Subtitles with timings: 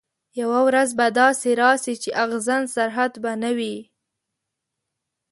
[0.41, 3.75] یوه ورځ به داسي راسي چي اغزن سرحد به نه وي